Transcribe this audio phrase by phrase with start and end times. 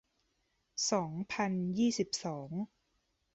[0.91, 2.49] สองพันยี่สิบสอง